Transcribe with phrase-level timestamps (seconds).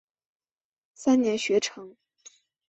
[0.95, 1.95] 三年学成。